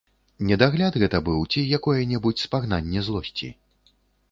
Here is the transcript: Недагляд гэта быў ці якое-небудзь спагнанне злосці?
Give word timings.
Недагляд 0.51 0.95
гэта 1.03 1.19
быў 1.27 1.43
ці 1.51 1.61
якое-небудзь 1.79 2.45
спагнанне 2.49 3.07
злосці? 3.11 3.53